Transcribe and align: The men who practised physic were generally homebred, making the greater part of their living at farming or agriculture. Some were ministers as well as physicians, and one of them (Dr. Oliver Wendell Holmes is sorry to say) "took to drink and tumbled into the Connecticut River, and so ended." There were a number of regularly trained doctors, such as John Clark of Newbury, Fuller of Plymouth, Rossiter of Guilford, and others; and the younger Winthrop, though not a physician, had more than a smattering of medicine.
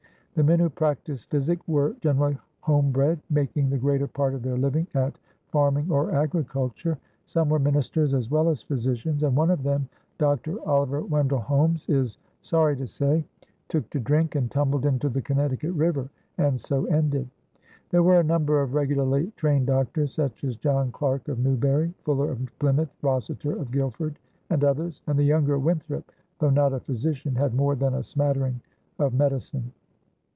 The 0.33 0.43
men 0.45 0.59
who 0.59 0.69
practised 0.69 1.29
physic 1.29 1.59
were 1.67 1.93
generally 1.99 2.37
homebred, 2.61 3.19
making 3.29 3.69
the 3.69 3.77
greater 3.77 4.07
part 4.07 4.33
of 4.33 4.41
their 4.43 4.55
living 4.55 4.87
at 4.93 5.17
farming 5.49 5.91
or 5.91 6.11
agriculture. 6.11 6.97
Some 7.25 7.49
were 7.49 7.59
ministers 7.59 8.13
as 8.13 8.31
well 8.31 8.47
as 8.47 8.61
physicians, 8.63 9.23
and 9.23 9.35
one 9.35 9.51
of 9.51 9.61
them 9.63 9.89
(Dr. 10.19 10.59
Oliver 10.65 11.01
Wendell 11.01 11.41
Holmes 11.41 11.87
is 11.89 12.17
sorry 12.39 12.77
to 12.77 12.87
say) 12.87 13.25
"took 13.67 13.89
to 13.89 13.99
drink 13.99 14.35
and 14.35 14.49
tumbled 14.49 14.85
into 14.85 15.09
the 15.09 15.21
Connecticut 15.21 15.73
River, 15.73 16.09
and 16.37 16.57
so 16.57 16.85
ended." 16.85 17.29
There 17.89 18.01
were 18.01 18.21
a 18.21 18.23
number 18.23 18.61
of 18.61 18.73
regularly 18.73 19.33
trained 19.35 19.67
doctors, 19.67 20.13
such 20.13 20.45
as 20.45 20.55
John 20.55 20.93
Clark 20.93 21.27
of 21.27 21.39
Newbury, 21.39 21.93
Fuller 22.05 22.31
of 22.31 22.39
Plymouth, 22.57 22.95
Rossiter 23.01 23.51
of 23.57 23.69
Guilford, 23.73 24.17
and 24.49 24.63
others; 24.63 25.01
and 25.07 25.19
the 25.19 25.25
younger 25.25 25.59
Winthrop, 25.59 26.09
though 26.39 26.49
not 26.49 26.71
a 26.71 26.79
physician, 26.79 27.35
had 27.35 27.53
more 27.53 27.75
than 27.75 27.93
a 27.95 28.01
smattering 28.03 28.61
of 28.97 29.13
medicine. 29.13 29.73